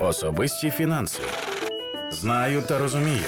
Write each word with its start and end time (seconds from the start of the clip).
Особисті 0.00 0.70
фінанси. 0.70 1.22
Знаю 2.10 2.62
та 2.62 2.78
розумію. 2.78 3.24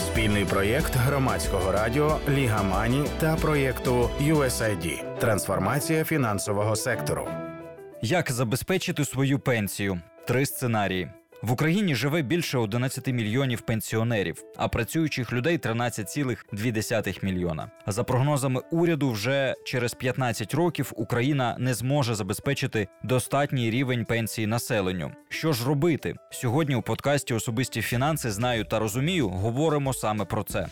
Спільний 0.00 0.44
проєкт 0.44 0.92
громадського 0.96 1.72
радіо 1.72 2.18
Ліга 2.28 2.62
Мані 2.62 3.04
та 3.20 3.36
проєкту 3.36 4.10
USAID 4.20 5.18
Трансформація 5.18 6.04
фінансового 6.04 6.76
сектору. 6.76 7.28
Як 8.02 8.32
забезпечити 8.32 9.04
свою 9.04 9.38
пенсію? 9.38 10.00
Три 10.26 10.46
сценарії. 10.46 11.10
В 11.42 11.52
Україні 11.52 11.94
живе 11.94 12.22
більше 12.22 12.58
11 12.58 13.06
мільйонів 13.06 13.60
пенсіонерів, 13.60 14.42
а 14.56 14.68
працюючих 14.68 15.32
людей 15.32 15.58
13,2 15.58 17.24
мільйона. 17.24 17.70
За 17.86 18.04
прогнозами 18.04 18.60
уряду, 18.70 19.10
вже 19.10 19.54
через 19.64 19.94
15 19.94 20.54
років 20.54 20.92
Україна 20.96 21.56
не 21.58 21.74
зможе 21.74 22.14
забезпечити 22.14 22.88
достатній 23.02 23.70
рівень 23.70 24.04
пенсії 24.04 24.46
населенню. 24.46 25.12
Що 25.28 25.52
ж 25.52 25.66
робити 25.66 26.14
сьогодні? 26.30 26.74
У 26.74 26.82
подкасті 26.82 27.34
Особисті 27.34 27.82
фінанси 27.82 28.30
знаю 28.30 28.64
та 28.64 28.78
розумію. 28.78 29.28
Говоримо 29.28 29.94
саме 29.94 30.24
про 30.24 30.42
це. 30.44 30.66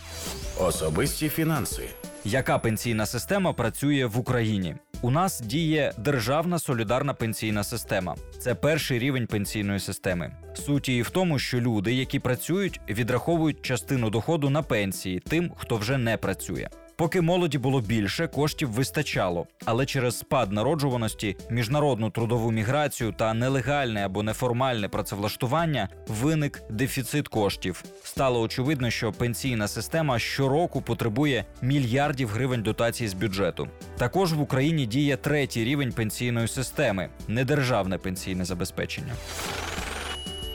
Особисті 0.58 1.28
фінанси. 1.28 1.82
Яка 2.24 2.58
пенсійна 2.58 3.06
система 3.06 3.52
працює 3.52 4.06
в 4.06 4.18
Україні? 4.18 4.74
У 5.02 5.10
нас 5.10 5.40
діє 5.40 5.92
державна 5.98 6.58
солідарна 6.58 7.14
пенсійна 7.14 7.64
система. 7.64 8.16
Це 8.38 8.54
перший 8.54 8.98
рівень 8.98 9.26
пенсійної 9.26 9.80
системи. 9.80 10.32
Суть 10.54 10.88
її 10.88 11.02
в 11.02 11.10
тому, 11.10 11.38
що 11.38 11.60
люди, 11.60 11.94
які 11.94 12.18
працюють, 12.18 12.80
відраховують 12.88 13.62
частину 13.62 14.10
доходу 14.10 14.50
на 14.50 14.62
пенсії 14.62 15.20
тим, 15.20 15.52
хто 15.56 15.76
вже 15.76 15.98
не 15.98 16.16
працює. 16.16 16.68
Поки 17.00 17.20
молоді 17.20 17.58
було 17.58 17.80
більше, 17.80 18.26
коштів 18.26 18.70
вистачало, 18.70 19.46
але 19.64 19.86
через 19.86 20.18
спад 20.18 20.52
народжуваності, 20.52 21.36
міжнародну 21.50 22.10
трудову 22.10 22.50
міграцію 22.50 23.12
та 23.12 23.34
нелегальне 23.34 24.04
або 24.04 24.22
неформальне 24.22 24.88
працевлаштування 24.88 25.88
виник 26.08 26.62
дефіцит 26.70 27.28
коштів. 27.28 27.84
Стало 28.02 28.40
очевидно, 28.40 28.90
що 28.90 29.12
пенсійна 29.12 29.68
система 29.68 30.18
щороку 30.18 30.82
потребує 30.82 31.44
мільярдів 31.62 32.28
гривень 32.28 32.62
дотацій 32.62 33.08
з 33.08 33.14
бюджету. 33.14 33.68
Також 33.98 34.32
в 34.32 34.40
Україні 34.40 34.86
діє 34.86 35.16
третій 35.16 35.64
рівень 35.64 35.92
пенсійної 35.92 36.48
системи 36.48 37.08
недержавне 37.28 37.98
пенсійне 37.98 38.44
забезпечення. 38.44 39.12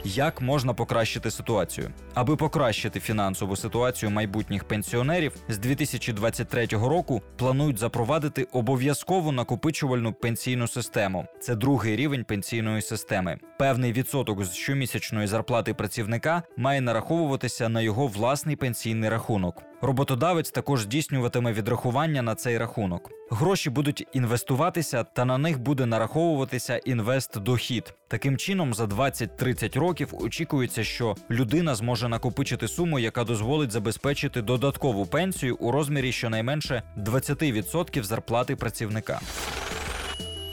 Як 0.07 0.41
можна 0.41 0.73
покращити 0.73 1.31
ситуацію? 1.31 1.91
Аби 2.13 2.35
покращити 2.35 2.99
фінансову 2.99 3.55
ситуацію 3.55 4.09
майбутніх 4.09 4.63
пенсіонерів, 4.63 5.35
з 5.49 5.57
2023 5.57 6.65
року 6.65 7.21
планують 7.35 7.77
запровадити 7.77 8.43
обов'язкову 8.43 9.31
накопичувальну 9.31 10.13
пенсійну 10.13 10.67
систему. 10.67 11.25
Це 11.39 11.55
другий 11.55 11.95
рівень 11.95 12.23
пенсійної 12.23 12.81
системи. 12.81 13.37
Певний 13.57 13.93
відсоток 13.93 14.43
з 14.43 14.53
щомісячної 14.53 15.27
зарплати 15.27 15.73
працівника 15.73 16.43
має 16.57 16.81
нараховуватися 16.81 17.69
на 17.69 17.81
його 17.81 18.07
власний 18.07 18.55
пенсійний 18.55 19.09
рахунок. 19.09 19.63
Роботодавець 19.81 20.51
також 20.51 20.81
здійснюватиме 20.81 21.53
відрахування 21.53 22.21
на 22.21 22.35
цей 22.35 22.57
рахунок. 22.57 23.11
Гроші 23.29 23.69
будуть 23.69 24.07
інвестуватися, 24.13 25.03
та 25.03 25.25
на 25.25 25.37
них 25.37 25.59
буде 25.59 25.85
нараховуватися 25.85 26.77
інвест-дохід. 26.77 27.93
Таким 28.07 28.37
чином, 28.37 28.73
за 28.73 28.85
20-30 28.85 29.79
років 29.79 30.09
очікується, 30.11 30.83
що 30.83 31.15
людина 31.31 31.75
зможе 31.75 32.07
накопичити 32.09 32.67
суму, 32.67 32.99
яка 32.99 33.23
дозволить 33.23 33.71
забезпечити 33.71 34.41
додаткову 34.41 35.05
пенсію 35.05 35.55
у 35.55 35.71
розмірі 35.71 36.11
щонайменше 36.11 36.83
20% 36.97 38.03
зарплати 38.03 38.55
працівника. 38.55 39.19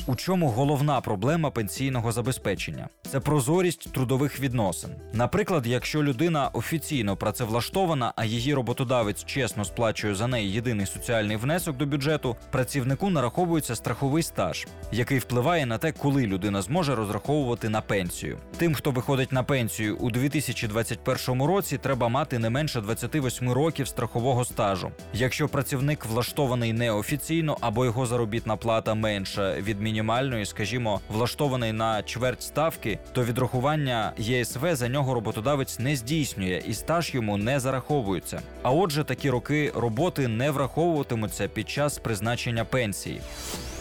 У 0.06 0.16
чому 0.16 0.48
головна 0.48 1.00
проблема 1.00 1.50
пенсійного 1.50 2.12
забезпечення? 2.12 2.88
Це 3.12 3.20
прозорість 3.20 3.92
трудових 3.92 4.40
відносин. 4.40 4.90
Наприклад, 5.12 5.66
якщо 5.66 6.02
людина 6.02 6.50
офіційно 6.52 7.16
працевлаштована, 7.16 8.12
а 8.16 8.24
її 8.24 8.54
роботодавець 8.54 9.24
чесно 9.24 9.64
сплачує 9.64 10.14
за 10.14 10.26
неї 10.26 10.52
єдиний 10.52 10.86
соціальний 10.86 11.36
внесок 11.36 11.76
до 11.76 11.86
бюджету, 11.86 12.36
працівнику 12.50 13.10
нараховується 13.10 13.76
страховий 13.76 14.22
стаж, 14.22 14.66
який 14.92 15.18
впливає 15.18 15.66
на 15.66 15.78
те, 15.78 15.92
коли 15.92 16.26
людина 16.26 16.62
зможе 16.62 16.94
розраховувати 16.94 17.68
на 17.68 17.80
пенсію. 17.80 18.38
Тим, 18.56 18.74
хто 18.74 18.90
виходить 18.90 19.32
на 19.32 19.42
пенсію 19.42 19.96
у 19.96 20.10
2021 20.10 21.42
році, 21.42 21.78
треба 21.78 22.08
мати 22.08 22.38
не 22.38 22.50
менше 22.50 22.80
28 22.80 23.52
років 23.52 23.88
страхового 23.88 24.44
стажу. 24.44 24.90
Якщо 25.12 25.48
працівник 25.48 26.06
влаштований 26.06 26.72
неофіційно 26.72 27.56
або 27.60 27.84
його 27.84 28.06
заробітна 28.06 28.56
плата 28.56 28.94
менша 28.94 29.54
від 29.60 29.80
мінімальної, 29.80 30.46
скажімо, 30.46 31.00
влаштований 31.08 31.72
на 31.72 32.02
чверть 32.02 32.42
ставки, 32.42 32.98
то 33.12 33.24
відрахування 33.24 34.12
ЄСВ 34.18 34.74
за 34.74 34.88
нього 34.88 35.14
роботодавець 35.14 35.78
не 35.78 35.96
здійснює 35.96 36.62
і 36.68 36.74
стаж 36.74 37.14
йому 37.14 37.36
не 37.36 37.60
зараховується. 37.60 38.40
А 38.62 38.70
отже, 38.70 39.04
такі 39.04 39.30
роки 39.30 39.72
роботи 39.74 40.28
не 40.28 40.50
враховуватимуться 40.50 41.48
під 41.48 41.70
час 41.70 41.98
призначення 41.98 42.64
пенсії. 42.64 43.20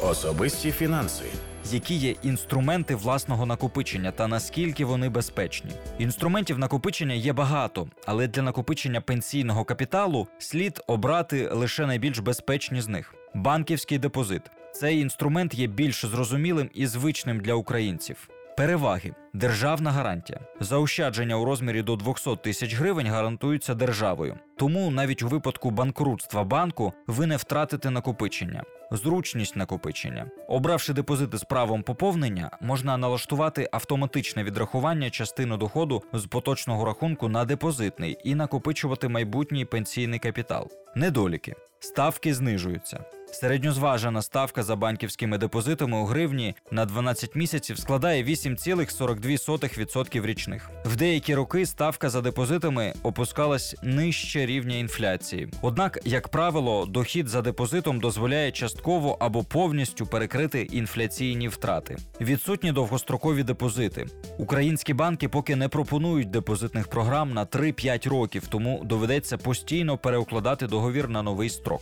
Особисті 0.01 0.71
фінанси. 0.71 1.25
Які 1.71 1.95
є 1.95 2.15
інструменти 2.23 2.95
власного 2.95 3.45
накопичення 3.45 4.11
та 4.11 4.27
наскільки 4.27 4.85
вони 4.85 5.09
безпечні? 5.09 5.71
Інструментів 5.99 6.59
накопичення 6.59 7.13
є 7.13 7.33
багато, 7.33 7.87
але 8.05 8.27
для 8.27 8.41
накопичення 8.41 9.01
пенсійного 9.01 9.63
капіталу 9.63 10.27
слід 10.39 10.81
обрати 10.87 11.49
лише 11.49 11.85
найбільш 11.85 12.19
безпечні 12.19 12.81
з 12.81 12.87
них 12.87 13.15
банківський 13.33 13.97
депозит. 13.97 14.41
Цей 14.73 14.99
інструмент 14.99 15.53
є 15.53 15.67
більш 15.67 16.05
зрозумілим 16.05 16.69
і 16.73 16.87
звичним 16.87 17.39
для 17.39 17.53
українців. 17.53 18.29
Переваги 18.57 19.13
державна 19.33 19.91
гарантія. 19.91 20.39
Заощадження 20.59 21.35
у 21.35 21.45
розмірі 21.45 21.81
до 21.81 21.95
200 21.95 22.35
тисяч 22.35 22.75
гривень 22.75 23.07
гарантуються 23.07 23.75
державою. 23.75 24.37
Тому 24.57 24.91
навіть 24.91 25.23
у 25.23 25.27
випадку 25.27 25.71
банкрутства 25.71 26.43
банку 26.43 26.93
ви 27.07 27.27
не 27.27 27.37
втратите 27.37 27.89
накопичення, 27.89 28.63
зручність 28.91 29.55
накопичення. 29.55 30.25
Обравши 30.47 30.93
депозити 30.93 31.37
з 31.37 31.43
правом 31.43 31.83
поповнення, 31.83 32.51
можна 32.61 32.97
налаштувати 32.97 33.69
автоматичне 33.71 34.43
відрахування 34.43 35.09
частини 35.09 35.57
доходу 35.57 36.03
з 36.13 36.25
поточного 36.25 36.85
рахунку 36.85 37.27
на 37.27 37.45
депозитний 37.45 38.17
і 38.23 38.35
накопичувати 38.35 39.07
майбутній 39.07 39.65
пенсійний 39.65 40.19
капітал. 40.19 40.67
Недоліки 40.95 41.55
ставки 41.79 42.33
знижуються. 42.33 43.03
Середньозважена 43.31 44.21
ставка 44.21 44.63
за 44.63 44.75
банківськими 44.75 45.37
депозитами 45.37 45.97
у 45.97 46.05
гривні 46.05 46.55
на 46.71 46.85
12 46.85 47.35
місяців 47.35 47.79
складає 47.79 48.23
8,42% 48.23 50.25
річних. 50.25 50.69
В 50.85 50.95
деякі 50.95 51.35
роки 51.35 51.65
ставка 51.65 52.09
за 52.09 52.21
депозитами 52.21 52.93
опускалась 53.03 53.75
нижче 53.83 54.45
рівня 54.45 54.75
інфляції. 54.75 55.49
Однак, 55.61 55.99
як 56.03 56.27
правило, 56.27 56.85
дохід 56.85 57.27
за 57.27 57.41
депозитом 57.41 57.99
дозволяє 57.99 58.51
частково 58.51 59.17
або 59.19 59.43
повністю 59.43 60.05
перекрити 60.05 60.61
інфляційні 60.61 61.47
втрати. 61.47 61.97
Відсутні 62.21 62.71
довгострокові 62.71 63.43
депозити. 63.43 64.05
Українські 64.37 64.93
банки 64.93 65.29
поки 65.29 65.55
не 65.55 65.67
пропонують 65.67 66.29
депозитних 66.29 66.87
програм 66.87 67.33
на 67.33 67.45
3-5 67.45 68.09
років, 68.09 68.47
тому 68.47 68.81
доведеться 68.83 69.37
постійно 69.37 69.97
переукладати 69.97 70.67
договір 70.67 71.09
на 71.09 71.21
новий 71.21 71.49
строк. 71.49 71.81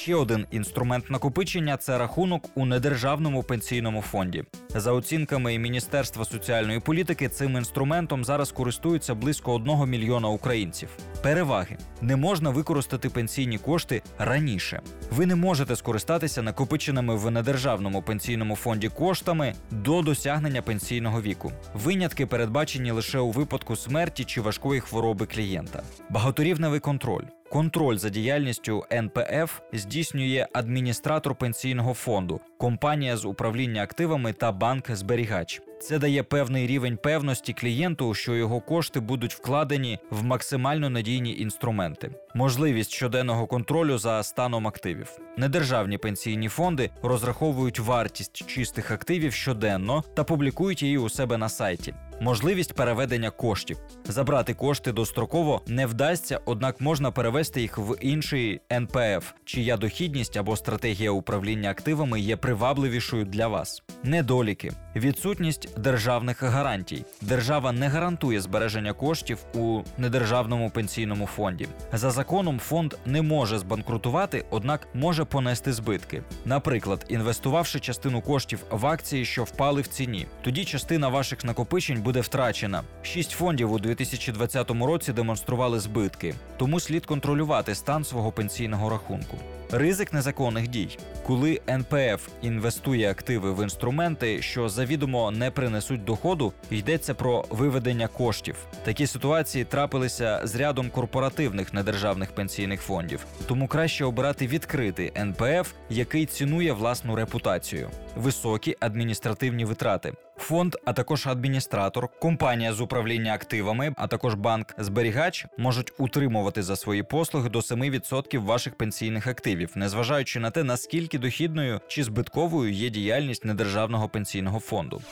Ще 0.00 0.14
один 0.14 0.46
інструмент 0.50 1.10
накопичення 1.10 1.76
це 1.76 1.98
рахунок 1.98 2.44
у 2.54 2.66
недержавному 2.66 3.42
пенсійному 3.42 4.02
фонді. 4.02 4.44
За 4.68 4.92
оцінками 4.92 5.58
Міністерства 5.58 6.24
соціальної 6.24 6.80
політики, 6.80 7.28
цим 7.28 7.56
інструментом 7.56 8.24
зараз 8.24 8.52
користуються 8.52 9.14
близько 9.14 9.54
одного 9.54 9.86
мільйона 9.86 10.28
українців. 10.28 10.88
Переваги 11.22 11.78
не 12.00 12.16
можна 12.16 12.50
використати 12.50 13.08
пенсійні 13.08 13.58
кошти 13.58 14.02
раніше. 14.18 14.80
Ви 15.10 15.26
не 15.26 15.34
можете 15.34 15.76
скористатися 15.76 16.42
накопиченими 16.42 17.16
в 17.16 17.30
недержавному 17.30 18.02
пенсійному 18.02 18.56
фонді 18.56 18.88
коштами 18.88 19.54
до 19.70 20.02
досягнення 20.02 20.62
пенсійного 20.62 21.22
віку. 21.22 21.52
Винятки 21.74 22.26
передбачені 22.26 22.90
лише 22.90 23.18
у 23.18 23.30
випадку 23.30 23.76
смерті 23.76 24.24
чи 24.24 24.40
важкої 24.40 24.80
хвороби 24.80 25.26
клієнта. 25.26 25.82
Багаторівневий 26.10 26.80
контроль. 26.80 27.24
Контроль 27.50 27.96
за 27.96 28.08
діяльністю 28.08 28.84
НПФ 28.92 29.60
здійснює 29.72 30.46
адміністратор 30.52 31.34
пенсійного 31.34 31.94
фонду, 31.94 32.40
компанія 32.58 33.16
з 33.16 33.24
управління 33.24 33.82
активами 33.82 34.32
та 34.32 34.52
банк-зберігач. 34.52 35.60
Це 35.80 35.98
дає 35.98 36.22
певний 36.22 36.66
рівень 36.66 36.96
певності 36.96 37.52
клієнту, 37.52 38.14
що 38.14 38.34
його 38.34 38.60
кошти 38.60 39.00
будуть 39.00 39.34
вкладені 39.34 39.98
в 40.10 40.24
максимально 40.24 40.90
надійні 40.90 41.36
інструменти, 41.38 42.10
можливість 42.34 42.92
щоденного 42.92 43.46
контролю 43.46 43.98
за 43.98 44.22
станом 44.22 44.66
активів. 44.66 45.18
Недержавні 45.36 45.98
пенсійні 45.98 46.48
фонди 46.48 46.90
розраховують 47.02 47.78
вартість 47.78 48.46
чистих 48.46 48.90
активів 48.90 49.32
щоденно 49.32 50.04
та 50.14 50.24
публікують 50.24 50.82
її 50.82 50.98
у 50.98 51.08
себе 51.08 51.36
на 51.36 51.48
сайті. 51.48 51.94
Можливість 52.20 52.74
переведення 52.74 53.30
коштів. 53.30 53.76
Забрати 54.04 54.54
кошти 54.54 54.92
достроково 54.92 55.62
не 55.66 55.86
вдасться, 55.86 56.40
однак 56.44 56.80
можна 56.80 57.10
перевести 57.10 57.60
їх 57.60 57.78
в 57.78 57.96
інший 58.00 58.60
НПФ, 58.72 59.32
чия 59.44 59.76
дохідність 59.76 60.36
або 60.36 60.56
стратегія 60.56 61.10
управління 61.10 61.70
активами 61.70 62.20
є 62.20 62.36
привабливішою 62.36 63.24
для 63.24 63.48
вас. 63.48 63.82
Недоліки, 64.04 64.72
відсутність 64.96 65.80
державних 65.80 66.42
гарантій. 66.42 67.04
Держава 67.20 67.72
не 67.72 67.88
гарантує 67.88 68.40
збереження 68.40 68.92
коштів 68.92 69.38
у 69.54 69.80
недержавному 69.98 70.70
пенсійному 70.70 71.26
фонді. 71.26 71.68
За 71.92 72.10
законом 72.10 72.58
фонд 72.58 72.94
не 73.06 73.22
може 73.22 73.58
збанкрутувати, 73.58 74.44
однак 74.50 74.88
може 74.94 75.24
понести 75.24 75.72
збитки. 75.72 76.22
Наприклад, 76.44 77.06
інвестувавши 77.08 77.80
частину 77.80 78.20
коштів 78.20 78.64
в 78.70 78.86
акції, 78.86 79.24
що 79.24 79.44
впали 79.44 79.82
в 79.82 79.86
ціні, 79.86 80.26
тоді 80.42 80.64
частина 80.64 81.08
ваших 81.08 81.44
накопичень 81.44 82.02
буде 82.10 82.20
втрачена. 82.20 82.82
Шість 83.02 83.30
фондів 83.30 83.72
у 83.72 83.78
2020 83.78 84.70
році 84.70 85.12
демонстрували 85.12 85.80
збитки, 85.80 86.34
тому 86.56 86.80
слід 86.80 87.06
контролювати 87.06 87.74
стан 87.74 88.04
свого 88.04 88.32
пенсійного 88.32 88.90
рахунку. 88.90 89.36
Ризик 89.72 90.12
незаконних 90.12 90.68
дій, 90.68 90.98
коли 91.26 91.60
НПФ 91.68 92.28
інвестує 92.42 93.10
активи 93.10 93.52
в 93.52 93.62
інструменти, 93.62 94.42
що 94.42 94.68
завідомо 94.68 95.30
не 95.30 95.50
принесуть 95.50 96.04
доходу, 96.04 96.52
йдеться 96.70 97.14
про 97.14 97.44
виведення 97.50 98.08
коштів. 98.08 98.56
Такі 98.84 99.06
ситуації 99.06 99.64
трапилися 99.64 100.40
з 100.44 100.56
рядом 100.56 100.90
корпоративних 100.90 101.74
недержавних 101.74 102.32
пенсійних 102.32 102.80
фондів, 102.80 103.26
тому 103.46 103.68
краще 103.68 104.04
обирати 104.04 104.46
відкритий 104.46 105.12
НПФ, 105.16 105.72
який 105.90 106.26
цінує 106.26 106.72
власну 106.72 107.16
репутацію, 107.16 107.90
високі 108.16 108.76
адміністративні 108.80 109.64
витрати. 109.64 110.12
Фонд, 110.40 110.76
а 110.84 110.92
також 110.92 111.26
адміністратор, 111.26 112.08
компанія 112.08 112.72
з 112.72 112.80
управління 112.80 113.34
активами, 113.34 113.94
а 113.96 114.06
також 114.06 114.34
банк-зберігач 114.34 115.46
можуть 115.58 115.92
утримувати 115.98 116.62
за 116.62 116.76
свої 116.76 117.02
послуги 117.02 117.48
до 117.48 117.58
7% 117.58 118.44
ваших 118.44 118.74
пенсійних 118.74 119.26
активів, 119.26 119.72
незважаючи 119.74 120.40
на 120.40 120.50
те, 120.50 120.64
наскільки 120.64 121.18
дохідною 121.18 121.80
чи 121.88 122.04
збитковою 122.04 122.72
є 122.72 122.90
діяльність 122.90 123.44
недержавного 123.44 124.08
пенсійного 124.08 124.60
фонду. 124.60 125.02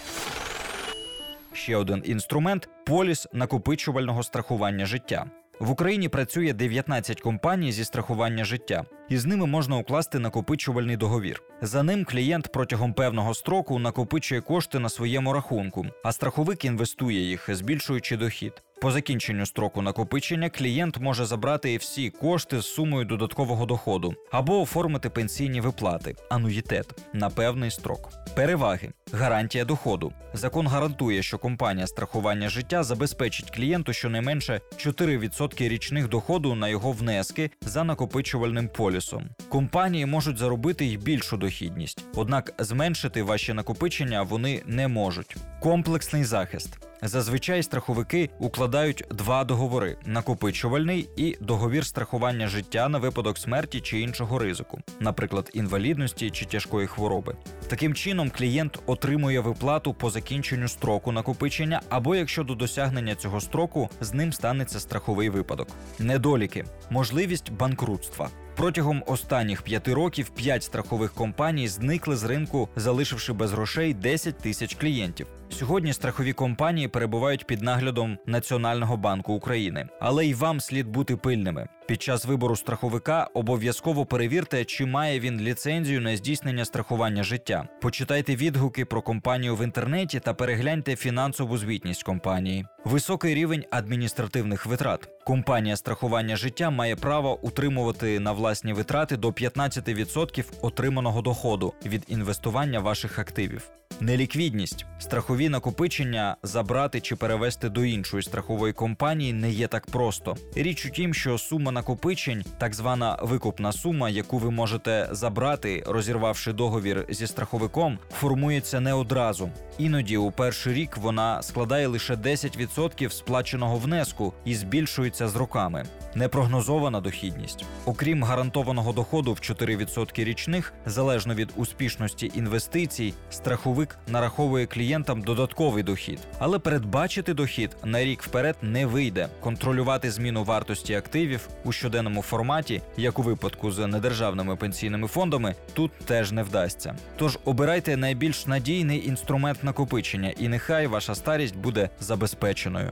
Ще 1.53 1.77
один 1.77 2.03
інструмент 2.07 2.69
поліс 2.87 3.27
накопичувального 3.33 4.23
страхування 4.23 4.87
життя. 4.87 5.27
В 5.61 5.71
Україні 5.71 6.09
працює 6.09 6.53
19 6.53 7.21
компаній 7.21 7.73
зі 7.73 7.85
страхування 7.85 8.45
життя, 8.45 8.85
і 9.09 9.19
з 9.19 9.27
ними 9.27 9.47
можна 9.47 9.77
укласти 9.77 10.19
накопичувальний 10.19 10.97
договір. 10.97 11.43
За 11.63 11.83
ним 11.83 12.05
клієнт 12.05 12.53
протягом 12.53 12.93
певного 12.93 13.35
строку 13.35 13.79
накопичує 13.79 14.41
кошти 14.41 14.79
на 14.79 14.89
своєму 14.89 15.33
рахунку, 15.33 15.87
а 16.05 16.13
страховик 16.13 16.65
інвестує 16.65 17.21
їх, 17.21 17.55
збільшуючи 17.55 18.17
дохід. 18.17 18.63
По 18.81 18.91
закінченню 18.91 19.47
строку 19.47 19.83
накопичення 19.83 20.51
клієнт 20.51 20.99
може 21.01 21.27
забрати 21.27 21.77
всі 21.77 22.11
кошти 22.11 22.61
з 22.61 22.67
сумою 22.67 23.05
додаткового 23.05 23.67
доходу 23.67 24.15
або 24.31 24.61
оформити 24.61 25.11
пенсійні 25.11 25.61
виплати, 25.61 26.15
ануїтет 26.31 26.87
на 27.13 27.31
певний 27.31 27.71
строк. 27.71 28.11
Переваги 28.35 28.91
гарантія 29.13 29.65
доходу. 29.65 30.13
Закон 30.35 30.67
гарантує, 30.67 31.23
що 31.23 31.39
компанія 31.39 31.87
страхування 31.87 32.49
життя 32.49 32.83
забезпечить 32.83 33.51
клієнту 33.51 33.93
щонайменше 33.93 34.61
4% 34.77 35.69
річних 35.69 36.09
доходу 36.09 36.55
на 36.55 36.69
його 36.69 36.93
внески 36.93 37.51
за 37.61 37.85
накопичувальним 37.85 38.69
полісом. 38.69 39.29
Компанії 39.49 40.07
можуть 40.07 40.39
заробити 40.39 40.87
й 40.87 40.97
більшу 40.97 41.37
дохідність, 41.37 42.05
однак 42.15 42.55
зменшити 42.59 43.23
ваші 43.23 43.53
накопичення 43.53 44.23
вони 44.23 44.63
не 44.67 44.89
можуть. 44.89 45.37
Комплексний 45.61 46.25
захист. 46.25 46.79
Зазвичай 47.03 47.63
страховики 47.63 48.31
укладають 48.39 49.05
два 49.11 49.45
договори: 49.45 49.97
накопичувальний 50.07 51.09
і 51.17 51.37
договір 51.41 51.87
страхування 51.87 52.49
життя 52.49 52.89
на 52.89 52.99
випадок 52.99 53.39
смерті 53.39 53.81
чи 53.81 54.01
іншого 54.01 54.39
ризику, 54.39 54.81
наприклад, 55.01 55.51
інвалідності 55.55 56.31
чи 56.31 56.45
тяжкої 56.45 56.87
хвороби. 56.87 57.37
Таким 57.69 57.95
чином, 57.95 58.31
клієнт 58.31 58.79
отримує 58.87 59.41
виплату 59.41 59.95
по 59.95 60.11
закінченню 60.11 60.69
строку 60.69 61.13
накопичення, 61.13 61.81
або 61.89 62.17
якщо 62.17 62.45
до 62.45 62.55
досягнення 62.55 63.15
цього 63.15 63.41
строку 63.41 63.91
з 64.01 64.13
ним 64.13 64.33
станеться 64.33 64.81
страховий 64.81 65.29
випадок. 65.31 65.69
Недоліки, 65.99 66.65
можливість 66.91 67.53
банкрутства. 67.53 68.31
Протягом 68.59 69.03
останніх 69.07 69.63
п'яти 69.63 69.95
років 69.95 70.29
п'ять 70.29 70.63
страхових 70.63 71.15
компаній 71.15 71.69
зникли 71.69 72.17
з 72.17 72.25
ринку, 72.25 72.69
залишивши 72.77 73.33
без 73.33 73.53
грошей 73.53 73.95
10 73.95 74.39
тисяч 74.39 74.75
клієнтів. 74.75 75.27
Сьогодні 75.51 75.93
страхові 75.93 76.33
компанії 76.33 76.89
перебувають 76.89 77.47
під 77.47 77.63
наглядом 77.63 78.19
Національного 78.27 78.97
банку 78.97 79.33
України, 79.33 79.89
але 80.01 80.27
й 80.27 80.35
вам 80.35 80.61
слід 80.61 80.89
бути 80.89 81.17
пильними. 81.17 81.69
Під 81.89 82.03
час 82.03 82.25
вибору 82.25 82.57
страховика 82.57 83.29
обов'язково 83.35 84.07
перевірте, 84.07 84.65
чи 84.65 84.87
має 84.87 85.21
він 85.21 85.41
ліцензію 85.41 86.01
на 86.01 86.17
здійснення 86.17 86.65
страхування 86.65 87.23
життя. 87.23 87.69
Почитайте 87.81 88.37
відгуки 88.37 88.85
про 88.85 89.03
компанію 89.03 89.57
в 89.57 89.65
інтернеті 89.65 90.21
та 90.21 90.35
перегляньте 90.35 90.97
фінансову 90.97 91.59
звітність 91.59 92.03
компанії. 92.03 92.67
Високий 92.85 93.35
рівень 93.35 93.65
адміністративних 93.71 94.67
витрат. 94.67 95.09
Компанія 95.25 95.77
страхування 95.77 96.37
життя 96.37 96.71
має 96.71 96.97
право 96.97 97.41
утримувати 97.43 98.21
на 98.21 98.33
власні 98.33 98.73
витрати 98.73 99.17
до 99.17 99.29
15% 99.29 100.45
отриманого 100.61 101.23
доходу 101.23 101.75
від 101.87 102.05
інвестування 102.09 102.81
ваших 102.81 103.19
активів. 103.19 103.71
Неліквідність 104.01 104.87
страхові 104.99 105.49
накопичення 105.49 106.37
забрати 106.43 107.01
чи 107.01 107.17
перевести 107.17 107.69
до 107.69 107.85
іншої 107.85 108.23
страхової 108.23 108.73
компанії 108.73 109.33
не 109.33 109.51
є 109.51 109.69
так 109.69 109.87
просто. 109.87 110.37
Річ 110.55 110.87
у 110.87 110.91
тім, 110.91 111.15
що 111.15 111.39
сума 111.39 111.73
накопичень, 111.73 112.45
так 112.59 112.75
звана 112.75 113.19
викупна 113.23 113.73
сума, 113.73 114.11
яку 114.11 114.39
ви 114.39 114.51
можете 114.51 115.09
забрати, 115.13 115.85
розірвавши 115.87 116.53
договір 116.53 117.07
зі 117.09 117.27
страховиком, 117.27 117.99
формується 118.11 118.81
не 118.81 118.93
одразу. 118.93 119.51
Іноді 119.79 120.17
у 120.17 120.31
перший 120.31 120.75
рік 120.75 120.97
вона 120.97 121.43
складає 121.43 121.87
лише 121.87 122.15
10% 122.15 123.11
сплаченого 123.11 123.77
внеску 123.77 124.35
і 124.45 124.55
збільшується 124.55 125.29
з 125.29 125.37
роками. 125.37 125.85
Непрогнозована 126.15 127.01
дохідність. 127.01 127.65
Окрім 127.85 128.25
гарантованого 128.25 128.93
доходу 128.93 129.33
в 129.33 129.37
4% 129.37 130.25
річних, 130.25 130.73
залежно 130.87 131.35
від 131.35 131.53
успішності 131.57 132.33
інвестицій, 132.35 133.15
страховик 133.31 133.99
нараховує 134.09 134.67
клієнтам 134.67 135.23
додатковий 135.23 135.83
дохід, 135.83 136.19
але 136.39 136.59
передбачити 136.59 137.35
дохід 137.35 137.77
на 137.85 138.05
рік 138.05 138.23
вперед 138.23 138.57
не 138.63 138.87
вийде. 138.87 139.29
Контролювати 139.41 140.11
зміну 140.11 140.45
вартості 140.45 140.95
активів 140.95 141.49
у 141.65 141.73
щоденному 141.73 142.23
форматі, 142.23 142.83
як 142.97 143.19
у 143.19 143.23
випадку 143.23 143.71
з 143.71 143.87
недержавними 143.87 144.57
пенсійними 144.57 145.09
фондами, 145.09 145.55
тут 145.75 145.93
теж 146.05 146.33
не 146.33 146.43
вдасться. 146.43 146.97
Тож 147.17 147.39
обирайте 147.45 147.97
найбільш 147.97 148.47
надійний 148.47 149.09
інструмент 149.09 149.65
накопичення, 149.69 150.33
і 150.37 150.49
нехай 150.49 150.87
ваша 150.87 151.15
старість 151.15 151.57
буде 151.57 151.91
забезпеченою. 152.01 152.91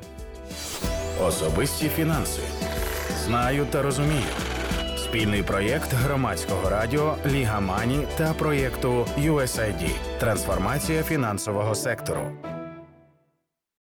Особисті 1.23 1.89
фінанси. 1.89 2.43
Знаю 3.25 3.67
та 3.71 3.83
розумію. 3.83 4.31
Спільний 4.97 5.43
проєкт 5.43 5.93
громадського 5.93 6.71
радіо 6.71 7.17
Ліга 7.27 7.61
Мані 7.61 8.07
та 8.17 8.33
проєкту 8.33 9.07
USAID 9.19 9.91
Трансформація 10.21 11.03
фінансового 11.03 11.75
сектору. 11.75 12.56